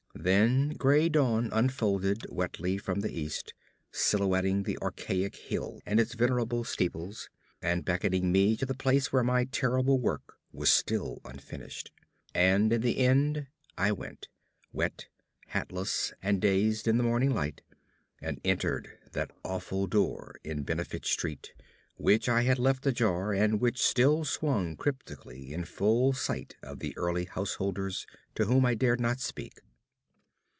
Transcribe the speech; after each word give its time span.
Then 0.13 0.71
gray 0.75 1.09
dawn 1.09 1.49
unfolded 1.51 2.27
wetly 2.29 2.77
from 2.77 2.99
the 2.99 3.09
east, 3.17 3.55
silhouetting 3.91 4.63
the 4.63 4.77
archaic 4.77 5.35
hill 5.35 5.81
and 5.83 5.99
its 5.99 6.13
venerable 6.13 6.63
steeples, 6.63 7.29
and 7.59 7.83
beckoning 7.83 8.31
me 8.31 8.55
to 8.57 8.65
the 8.67 8.75
place 8.75 9.11
where 9.11 9.23
my 9.23 9.45
terrible 9.45 9.99
work 9.99 10.37
was 10.51 10.69
still 10.71 11.21
unfinished. 11.25 11.91
And 12.35 12.71
in 12.71 12.81
the 12.81 12.99
end 12.99 13.47
I 13.79 13.93
went, 13.93 14.27
wet, 14.71 15.07
hatless, 15.47 16.13
and 16.21 16.39
dazed 16.39 16.87
in 16.87 16.97
the 16.97 17.03
morning 17.03 17.33
light, 17.33 17.63
and 18.21 18.39
entered 18.45 18.99
that 19.13 19.31
awful 19.43 19.87
door 19.87 20.35
in 20.43 20.61
Benefit 20.61 21.03
Street 21.03 21.51
which 21.95 22.29
I 22.29 22.43
had 22.43 22.59
left 22.59 22.85
ajar, 22.85 23.33
and 23.33 23.59
which 23.59 23.81
still 23.81 24.23
swung 24.23 24.75
cryptically 24.75 25.51
in 25.51 25.63
full 25.65 26.13
sight 26.13 26.57
of 26.61 26.77
the 26.77 26.95
early 26.95 27.25
householders 27.25 28.05
to 28.35 28.45
whom 28.45 28.67
I 28.67 28.75
dared 28.75 28.99
not 28.99 29.19
speak. 29.19 29.61